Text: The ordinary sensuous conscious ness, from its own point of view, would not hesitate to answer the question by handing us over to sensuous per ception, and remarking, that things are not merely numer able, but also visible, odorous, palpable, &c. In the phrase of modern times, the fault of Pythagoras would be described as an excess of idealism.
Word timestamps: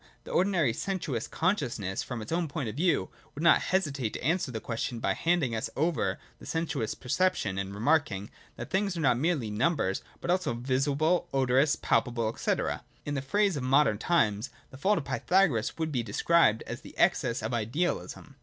The 0.23 0.31
ordinary 0.31 0.73
sensuous 0.73 1.27
conscious 1.27 1.77
ness, 1.77 2.01
from 2.01 2.23
its 2.23 2.31
own 2.31 2.47
point 2.47 2.67
of 2.67 2.75
view, 2.75 3.11
would 3.35 3.43
not 3.43 3.61
hesitate 3.61 4.13
to 4.13 4.23
answer 4.23 4.49
the 4.51 4.59
question 4.59 4.97
by 4.99 5.13
handing 5.13 5.53
us 5.55 5.69
over 5.75 6.17
to 6.39 6.45
sensuous 6.47 6.95
per 6.95 7.07
ception, 7.07 7.61
and 7.61 7.71
remarking, 7.71 8.31
that 8.55 8.71
things 8.71 8.97
are 8.97 9.01
not 9.01 9.19
merely 9.19 9.51
numer 9.51 9.91
able, 9.95 10.01
but 10.19 10.31
also 10.31 10.55
visible, 10.55 11.27
odorous, 11.35 11.75
palpable, 11.75 12.35
&c. 12.35 12.51
In 13.05 13.13
the 13.13 13.21
phrase 13.21 13.55
of 13.55 13.61
modern 13.61 13.99
times, 13.99 14.49
the 14.71 14.77
fault 14.79 14.97
of 14.97 15.05
Pythagoras 15.05 15.77
would 15.77 15.91
be 15.91 16.01
described 16.01 16.63
as 16.65 16.83
an 16.83 16.93
excess 16.97 17.43
of 17.43 17.53
idealism. 17.53 18.37